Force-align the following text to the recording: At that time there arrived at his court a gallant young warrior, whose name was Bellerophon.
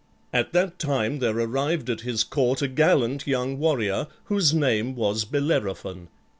At 0.33 0.51
that 0.53 0.79
time 0.79 1.19
there 1.19 1.37
arrived 1.37 1.87
at 1.87 2.01
his 2.01 2.23
court 2.23 2.63
a 2.63 2.67
gallant 2.67 3.27
young 3.27 3.59
warrior, 3.59 4.07
whose 4.23 4.51
name 4.51 4.95
was 4.95 5.25
Bellerophon. 5.25 6.07